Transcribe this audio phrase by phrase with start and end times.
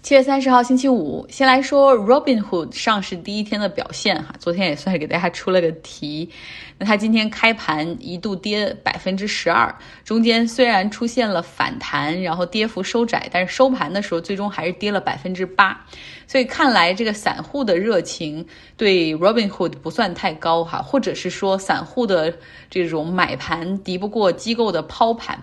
[0.00, 4.32] 七月三十号星期五，先来说 Robinhood 上市第一天的表现哈。
[4.38, 6.30] 昨天也算是给大家出了个题。
[6.78, 9.74] 那它今天开盘一度跌百分之十二，
[10.04, 15.84] 中间虽然出现了反弹，然后跌幅收窄，但是收盘的时候最终还是跌了百分之八。
[16.28, 18.46] 所以看来这个散户的热情
[18.76, 22.32] 对 Robinhood 不算太高哈，或者是说散户的
[22.70, 25.42] 这种买盘敌不过机构的抛盘。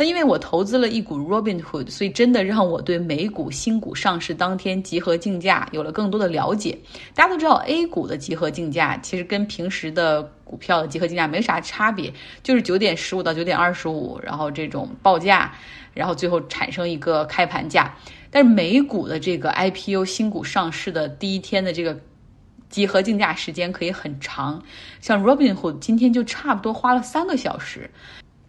[0.00, 6.78] 那因为我投资了一股 Robinhood，所以真的让我对美股新股上市当天集合竞价有了更多的了解。
[7.14, 12.10] 大家都知道 A 股的集合竞价其实跟平时的股票的集合竞价没啥差别，
[12.42, 15.52] 就是九点十五到九点二十五，然后这种报价，
[15.92, 17.94] 然后最后产生一个开盘价。
[18.30, 22.00] 但是美股的这个 IPO 新股上市的第一天的这个
[22.70, 24.62] 集合竞价时间可以很长，
[25.02, 27.90] 像 Robinhood 今天就差不多花了三个小时。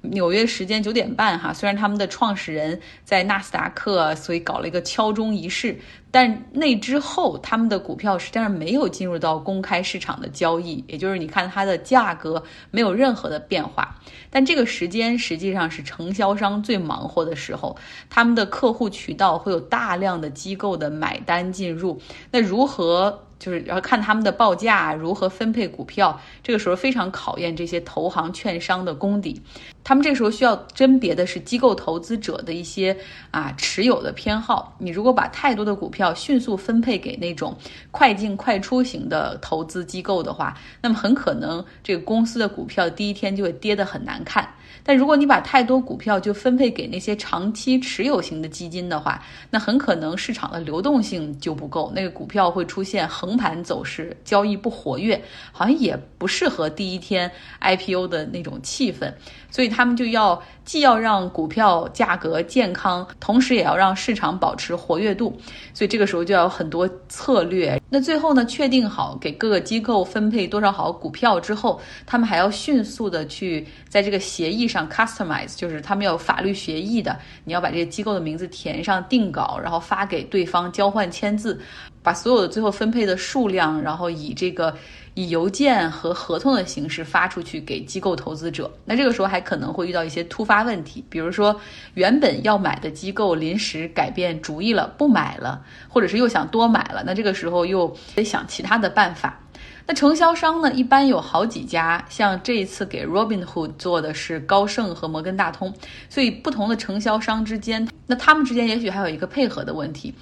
[0.00, 5.76] 纽约时间九点半，哈，虽然他们的创始人在纳斯达克，所以搞了一个敲钟仪式，
[6.10, 13.96] 但那之后他们的股票实际上没有进入到公开市场的交易，也就是你看它的价格没有任何的变化。
[14.30, 17.76] 但这个时间实际上是承销商最忙活的时候，
[18.08, 23.24] 他们的客户渠道会有大量的机构的买单进入，那如何？
[23.38, 29.40] 就是要看他们的报价如何分配股票，这个时候非常考验这些投行券商的功底。
[29.84, 32.94] 他们这个时候需要甄别的是机构投资者的一些
[33.30, 34.76] 啊持有的偏好。
[34.78, 37.56] 你如果把太多的股票迅速分配给那种
[37.90, 44.46] 快进快出型的投资机构的话，那么很可能这个公司的股票第一天就会跌得很难看。
[44.82, 55.20] 但如果你把太多股票就分配给那些长期持有型的基金的话，那很可能市场的流动性就不够，那个股票会出现横盘走势，交易不活跃，
[55.52, 59.12] 好像也不适合第一天 IPO 的那种气氛，
[59.50, 60.42] 所以他们就要。
[60.64, 65.34] 既要让股票价格健康，同时也要让市场保持活跃度，
[65.72, 67.77] 所以这个时候就要有很多策略。
[67.90, 81.58] 那最后呢，确定好给各个机构分配多少好股票之后，他们还要迅速的去在这个协议上 customize，就是他们要有法律协议的，你要把这些机构的名字填上定稿，然后发给对方交换签字，
[82.02, 84.76] 把所有的最后分配的数量，然后以这个。
[85.18, 91.60] 以邮件和合同的形式发出去给机构投资者，那这个时候还可能会遇到一些突发问题，比如说
[91.94, 99.40] 原本要买的机构临时改变主意了，不买了，或者是又想多买了，那这个时候又得想其他的办法。
[99.88, 105.74] 那承销商呢，一般有好几家，像这一次给 Robinhood 做的是高盛和摩根大通，
[106.08, 110.14] 所以不同的承销商之间，那他们之间也许还有一个配合的问题。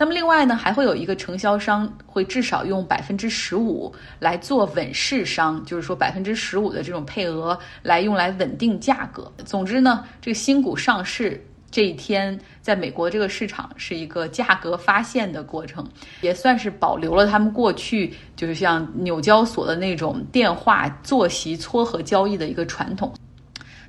[0.00, 9.32] 那么另外呢，还会有一个承销商会至少用百分之十五来做稳市商，就是说百分之十五的这种配额来用来稳定价格。
[9.44, 15.84] 总之呢，这个新股上市这一天，在美国这个市场是一个价格发现的过程，
[16.20, 23.12] 也算是保留了他们过去就是像纽交所的那种电话坐席撮合交易的一个传统。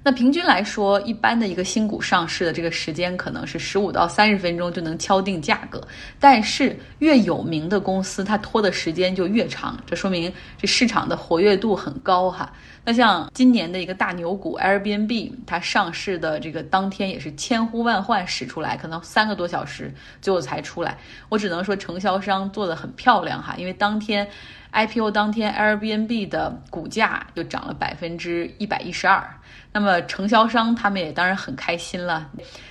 [0.02, 5.86] 那平均来说，一般的一个新股上市的这个时间可能是十五到三十分钟就能敲定价格，
[6.20, 12.52] 但是越有名的公司，它拖的时间就越长，这说明这市场的活跃度很高哈。
[12.86, 20.98] 那像今年的一个大牛股 Airbnb，它上市的这个当天也是千呼万唤始出来，可能三个多小时最后才出来。
[21.28, 24.28] 我只能说承销商做的很漂亮哈，因为当天
[24.72, 29.24] IPO 当天 Airbnb 的股价就涨了百分之一百一十二。
[29.72, 32.30] 那么承销商他们也当然很开心了，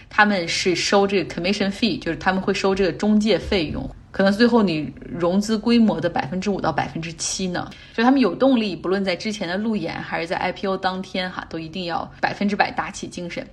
[0.08, 13.46] 他们是收这个 commission fee，就是他们会收这个中介费用，可能最后你融资规模的百分之五到百分之七呢，所以他们有动力，不论在之前的路演还是在 IPO 当天哈，都一定要百分之百打起精神。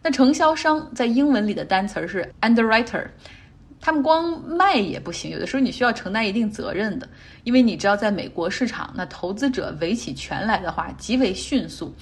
[0.00, 3.04] 那承销商在英文里的单词是 underwriter，
[3.84, 7.06] 他们光卖也不行，有的时候你需要承担一定责任的，
[7.42, 11.94] 因为你知道在美国市场，那投资者围起权来的话极为迅速。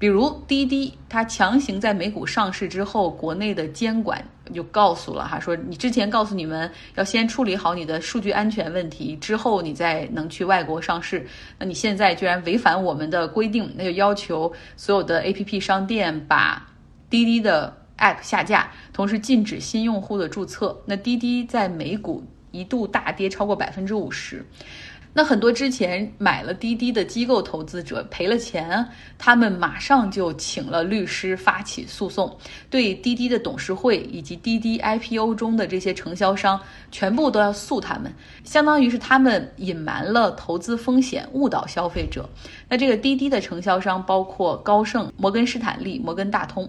[0.00, 4.20] 比如滴滴，它强行在美股上市之后，国内的监管
[4.52, 11.24] 就告诉了哈，说你之前告诉你们要先处理好你的数据安全问题，之后你再能去外国上市。
[11.56, 16.68] 那你现在居然违反我们的规定，那就要求所有的 APP 商店把
[17.08, 20.76] 滴滴的 App 下架，同时禁止新用户的注册。
[20.84, 24.44] 那滴滴在美股一度大跌超过百分之五十。
[25.14, 28.82] 那很多之前买了滴滴的机构投资者赔了钱，
[29.18, 32.34] 他们马上就请了律师发起诉讼，
[32.70, 36.58] 对滴滴的董事会以及滴滴 IPO 中的这些承销商
[36.90, 38.10] 全部都要诉他们，
[38.42, 42.26] 相当于是他们隐瞒了投资风险，误导消费者。
[42.66, 46.66] 那这个滴滴的承销商包括高盛、摩根士坦利、摩根大通。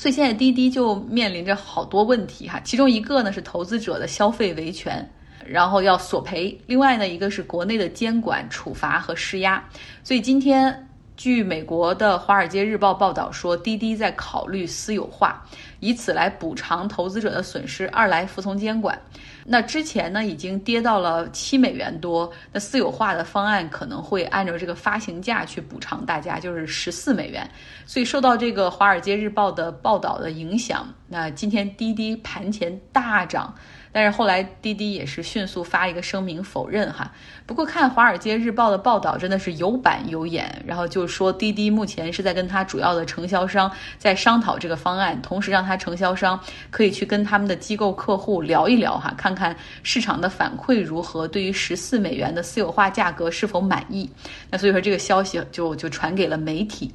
[0.00, 5.06] 所以现在滴滴就面临着好多问题哈，其中一个呢是投资者的消费维权，
[5.44, 9.62] 然后要索赔；另外呢一个是国内的监管处罚和施压。
[10.02, 10.86] 所以今天。
[11.20, 15.38] 据美国的《华尔街日报》报道说，滴滴在考虑私有化，
[15.80, 18.98] 以此来补偿投资者的损失，二来服从监管。
[19.44, 27.46] 那之前呢，已经跌到了七美元多，那私有化的方案可能会按照这个发行价去补偿大家，就是十四美元。
[27.84, 33.54] 所以受到这个《华尔街日报》的报道的影响，那今天滴滴盘前大涨。
[33.92, 37.10] 但是后来滴滴也是迅速发一个声明否认哈。
[37.46, 46.38] 不过看《华尔街日报》的报道真的是有板有眼，然后就说滴滴目前是在跟他主要的承销商在商讨这个方案，同时让他承销商
[46.70, 54.08] 可以去跟他们的机构客户聊一聊哈，看看市场的反馈如何，对于十四美元的私有化价格是否满意。
[54.50, 56.94] 那所以说这个消息就就传给了媒体。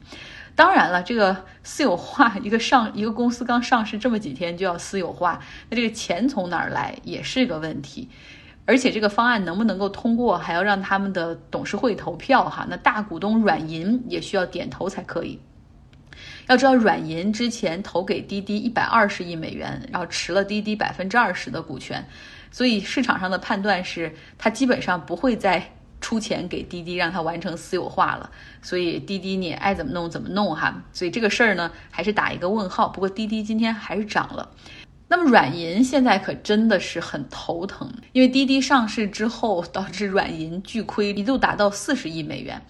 [0.56, 5.38] 当然了，这个私有化，一个上一个公司刚上市这么几天就要私有化，
[5.70, 8.08] 那这个钱从哪儿来也是个问题，
[8.66, 12.66] 而且这个方案能不能够通过，还要让他们的董事会投票哈。
[12.70, 15.42] 那大股东软银也需要点头才可以。
[16.48, 22.08] 要知道，软银之前投给滴滴一百二十亿美元，然后持了滴滴百分之二十的股权，
[22.50, 25.75] 所以市场上的判断是，他基本上不会再。
[26.06, 28.30] 出钱给滴滴，让它完成私有化了，
[28.62, 32.88] 所以滴滴你爱怎么弄怎么弄哈，所以这个事儿呢还是打一个问号。
[32.88, 34.52] 不过滴滴今天还是涨了。
[35.08, 42.62] 那么软银现在可真的是很头疼，因为滴滴上市之后导致软银巨亏，一度达到四十亿美元，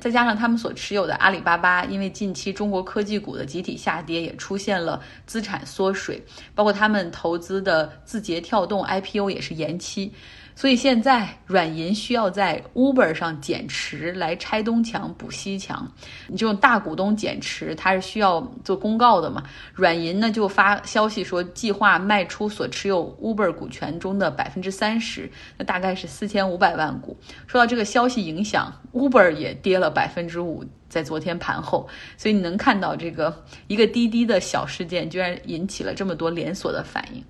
[0.00, 6.24] 再加上他们所持有的阿里巴巴，因为近期中国科技股的集体下跌，也出现了资产缩水，
[6.54, 10.14] 包括他们投资的字节跳动 IPO 也是延期。
[10.56, 15.92] 所以现在软银需要在 Uber 上减持来拆东墙补西墙，
[16.28, 19.42] 你这种大股东减持，它是需要做公告的嘛？
[19.74, 25.28] 软银呢就发消息说，计划卖出所持有 Uber 股权中的百分之三十，
[25.58, 27.16] 那大概是四千五百万股。
[27.48, 31.88] 受到这个消息影响，Uber 也跌了百分之五，在昨天盘后。
[32.16, 37.24] 所以你能看到这个一个滴滴的小事件，居然引起了这么多连锁的反应。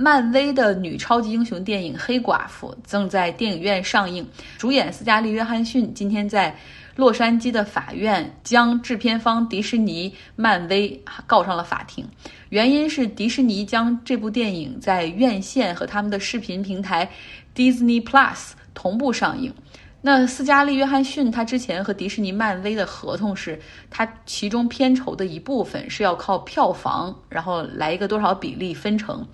[0.00, 4.26] 漫威的女超级英雄电影《黑寡妇》正在电影院上映，
[4.56, 6.56] 主演斯嘉丽·约翰逊今天在
[6.96, 12.02] 洛杉矶的法院将制片方迪士尼、漫威告上了法庭，
[12.48, 17.06] 原因是迪士尼将这部电影在院线和他们的视频平台
[17.54, 19.52] Disney Plus 同步上映。
[20.00, 23.60] 那斯嘉丽·约翰逊她之前和迪士尼、漫威的合同是，
[23.90, 29.28] 她其中片酬的一部分是要靠票房，然后来一个多少比例分成。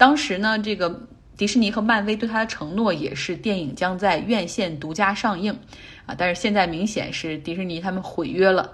[0.00, 0.98] 当时呢，这个
[1.36, 5.52] 迪士尼和漫威对他的承诺也是电影将在院线独家上映，
[6.06, 8.72] 啊，但是现在明显是迪士尼他们毁约了。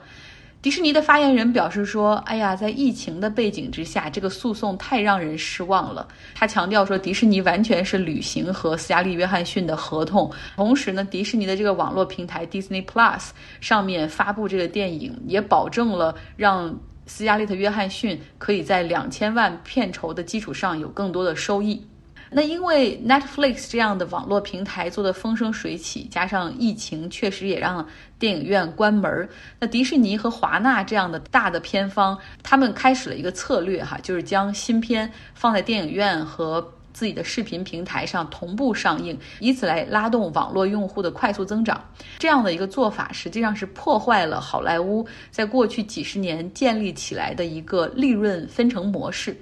[0.63, 13.31] 迪士尼的发言人表示说：“哎呀，在疫情的背景之下，这个诉讼太让人失望了。”他强调说，迪士尼完全是履行和斯嘉丽·约翰逊的合同，同时呢，迪士尼的这个网络平台 Disney Plus
[13.61, 16.73] 上面发布这个电影，也保证了让。
[17.07, 21.87] 斯嘉丽特·约翰逊可以在两千万片酬的基础上有更多的收益。
[22.29, 27.87] 那因为 Netflix 这样的网络平台做的风生水起，加上疫情确实也让
[28.19, 29.29] 电影院关门。
[29.61, 36.73] 那迪士尼和华纳这样的大的片方，他们开始了一个策略哈，就是将新片放在电影院和。
[36.97, 41.79] 自己的视频平台上同步上映，以此来拉动网络用户的快速增长。
[42.19, 49.37] 这样的一个做法，实际上是破坏了好莱坞在过去几十年建立起来的一个利润分成模式。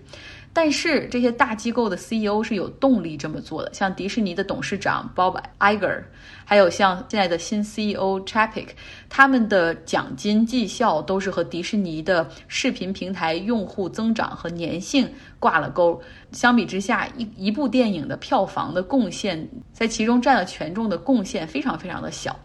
[0.54, 6.04] 但是这些大机构的 CEO 是有动力这么做的，像迪士尼的董事长 Bob Iger，
[6.44, 8.68] 还有像现在的新 CEO Chapek，
[9.08, 16.00] 他们的奖金绩效都是和迪士尼的视频平台用户增长和粘性挂了钩。
[16.30, 22.38] 相比之下，一一部电影的票房的贡献，在其中占了权重的贡献非常非常的小。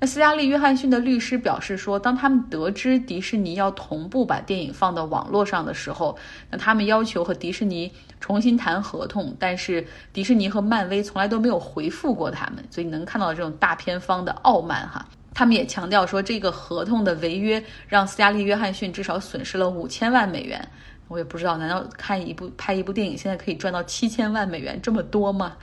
[0.00, 6.16] 那斯嘉丽·约翰逊的律师表示说，当他们得知迪士尼要同步把电影放到网络上的时候，
[6.50, 7.90] 那他们要求和迪士尼
[8.20, 15.04] 重新谈合同，但是迪士尼和漫威从来都没有回复过他们，所以能看到这种大片方的傲慢哈。
[15.34, 20.64] 他们也强调说，这个合同的违约让斯嘉丽·约翰逊至少损失了五千万美元。
[21.08, 25.56] 我也不知道，难道看一部拍一部电影现在可以赚到七千万美元这么多吗？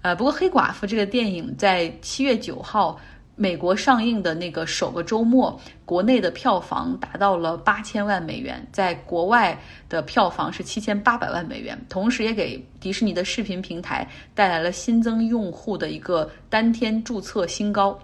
[0.00, 2.98] 呃，不过《黑寡妇》这个电影在七月九号。
[3.38, 9.56] 美国上映的那个首个周末，国内的票房达到了八千万美元，在国外
[9.90, 17.98] 的票房是七千八百万美元，同时也给迪士尼的视频平台带来了新增用户的一个单天注册新高。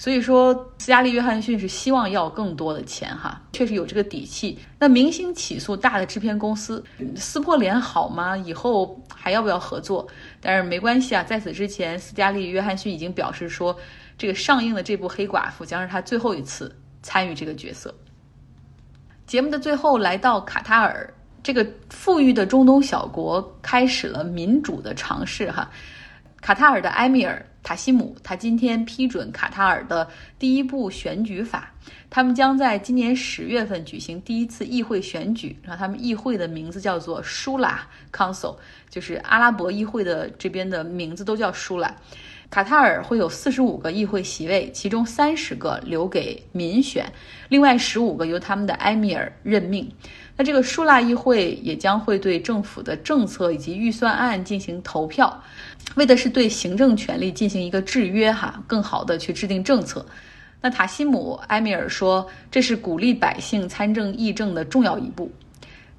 [0.00, 4.56] 所以说，斯嘉丽·约翰逊是希望要更多的钱哈，确实有这个底气。
[4.78, 6.82] 那明星起诉大的制片公司，
[7.16, 8.36] 撕破脸好吗？
[8.36, 10.06] 以后还要不要合作？
[10.40, 13.76] 但是没关系啊，在此之前，斯嘉丽·约翰逊已经表示说，
[14.16, 17.92] 这个上映的这部《黑寡妇》将是他最后一次参与这个角色。
[19.26, 21.12] 节目的最后，来到卡塔尔
[21.42, 25.68] 这个富裕的中东小国，开始了民主的尝试哈。
[26.40, 27.44] 卡塔尔的埃米尔。
[27.62, 31.72] 塔西姆，他今天批准卡塔尔的第一部选举法，
[32.08, 38.56] 他们将在今年十月份举行第一次议会选举，然后他们议会的名字叫做舒拉 Council，
[38.88, 41.94] 就是阿拉伯议会的这边的名字都叫舒拉。
[42.50, 47.12] 卡塔尔会有四十五个议会席位，其中三十个留给民选，
[47.50, 49.86] 另外十五个由他们的埃米尔任命。
[50.34, 55.42] 那这个舒拉议会也将会对政府的政策以及预算案进行投票。
[55.96, 60.04] 为的是对行政权力进行一个制约，哈，更好的去制定政策。
[60.60, 65.30] 那塔西姆埃米尔说，这是鼓励百姓参政议政的重要一步。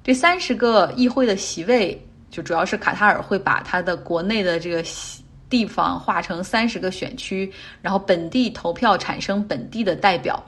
[0.02, 4.82] 这三十个议会的席位，就主要是卡塔尔会把他的国内的这个
[5.50, 7.52] 地方划成三十个选区，
[7.82, 10.42] 然后本地投票产生本地的代表。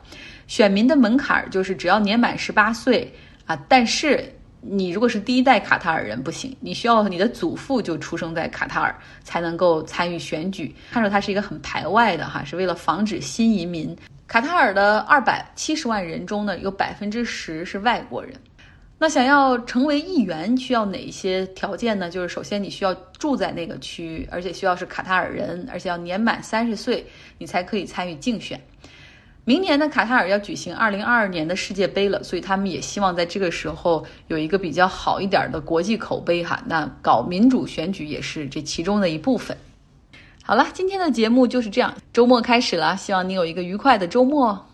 [0.46, 3.12] 选民的门槛就是只要年满十八岁
[3.44, 4.32] 啊，但是。
[4.64, 8.94] 你如果是第一代卡塔尔人不行，你需要你的祖父就出生在卡塔尔
[9.24, 10.72] 才能够参与选举。
[10.92, 13.92] 看出它是一个很排外的哈，是为了防止新移民。
[14.28, 18.32] 卡塔尔的二百七十万人中呢，有百分之十是外国人。
[19.02, 22.08] 那想要成为议员需要哪些条件呢？
[22.08, 27.04] 就是首先你需要住在那个区域，而且需要是卡塔尔人，而且要年满三十岁，
[27.38, 28.60] 你才可以参与竞选。
[29.44, 36.62] 明年呢，卡塔尔要举行二零二二年的世界杯了，所以他们也希望在这个时候有一个比较好一点的国际口碑哈。
[36.68, 39.56] 那搞民主选举也是这其中的一部分。
[40.44, 44.68] 好了，今天的节目就是这样，周末开始了，希望你有一个愉快的周末。